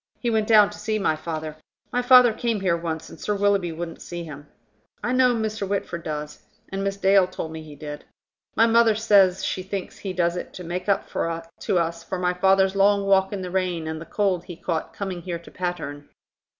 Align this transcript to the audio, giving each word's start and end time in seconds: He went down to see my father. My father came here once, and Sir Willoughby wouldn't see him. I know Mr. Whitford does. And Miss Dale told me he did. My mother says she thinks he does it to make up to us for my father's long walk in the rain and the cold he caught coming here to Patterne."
He 0.19 0.31
went 0.31 0.47
down 0.47 0.71
to 0.71 0.79
see 0.79 0.97
my 0.97 1.15
father. 1.15 1.57
My 1.93 2.01
father 2.01 2.33
came 2.33 2.61
here 2.61 2.75
once, 2.75 3.07
and 3.11 3.21
Sir 3.21 3.35
Willoughby 3.35 3.71
wouldn't 3.71 4.01
see 4.01 4.23
him. 4.23 4.47
I 5.03 5.13
know 5.13 5.35
Mr. 5.35 5.67
Whitford 5.69 6.01
does. 6.03 6.39
And 6.69 6.83
Miss 6.83 6.97
Dale 6.97 7.27
told 7.27 7.51
me 7.51 7.61
he 7.61 7.75
did. 7.75 8.03
My 8.55 8.65
mother 8.65 8.95
says 8.95 9.45
she 9.45 9.61
thinks 9.61 9.99
he 9.99 10.11
does 10.13 10.35
it 10.35 10.53
to 10.55 10.63
make 10.63 10.89
up 10.89 11.07
to 11.59 11.77
us 11.77 12.01
for 12.03 12.17
my 12.17 12.33
father's 12.33 12.75
long 12.75 13.05
walk 13.05 13.31
in 13.31 13.43
the 13.43 13.51
rain 13.51 13.87
and 13.87 14.01
the 14.01 14.05
cold 14.07 14.45
he 14.45 14.55
caught 14.55 14.91
coming 14.91 15.21
here 15.21 15.37
to 15.37 15.51
Patterne." 15.51 16.09